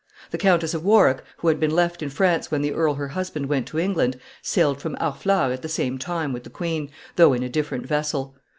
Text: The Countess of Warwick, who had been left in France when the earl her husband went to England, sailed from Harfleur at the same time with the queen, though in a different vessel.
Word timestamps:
The 0.31 0.39
Countess 0.39 0.73
of 0.73 0.83
Warwick, 0.83 1.23
who 1.37 1.47
had 1.47 1.59
been 1.59 1.69
left 1.75 2.01
in 2.01 2.09
France 2.09 2.49
when 2.49 2.63
the 2.63 2.73
earl 2.73 2.95
her 2.95 3.09
husband 3.09 3.45
went 3.45 3.67
to 3.67 3.77
England, 3.77 4.17
sailed 4.41 4.81
from 4.81 4.95
Harfleur 4.95 5.53
at 5.53 5.61
the 5.61 5.69
same 5.69 5.99
time 5.99 6.33
with 6.33 6.43
the 6.43 6.49
queen, 6.49 6.89
though 7.17 7.33
in 7.33 7.43
a 7.43 7.49
different 7.49 7.85
vessel. 7.85 8.35